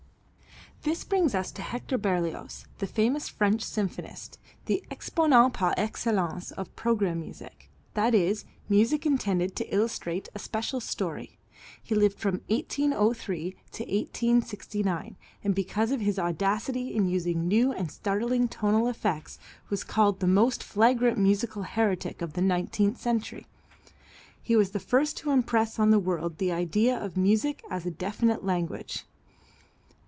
[0.83, 6.75] This brings us to Hector Berlioz, the famous French symphonist, the exponent par excellence of
[6.75, 11.37] programme music, that is, music intended to illustrate a special story.
[11.83, 17.91] He lived from 1803 to 1869, and because of his audacity in using new and
[17.91, 19.37] startling tonal effects
[19.69, 23.45] was called the most flagrant musical heretic of the nineteenth century.
[24.41, 27.91] He was the first to impress on the world the idea of music as a
[27.91, 29.03] definite language.